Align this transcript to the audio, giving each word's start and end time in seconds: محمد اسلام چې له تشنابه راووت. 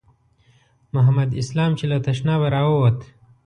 محمد 0.93 1.29
اسلام 1.41 1.71
چې 1.79 1.85
له 1.91 1.97
تشنابه 2.07 2.47
راووت. 2.55 2.97